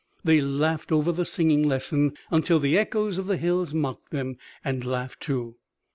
They 0.23 0.41
laughed 0.41 0.91
over 0.91 1.11
the 1.11 1.25
singing 1.25 1.61
lesson, 1.61 2.13
until 2.31 2.59
the 2.59 2.75
echoes 2.75 3.19
of 3.19 3.27
the 3.27 3.37
hills 3.37 3.75
mocked 3.75 4.09
them, 4.09 4.37
and 4.65 4.83
laughed 4.83 5.19
too. 5.19 5.57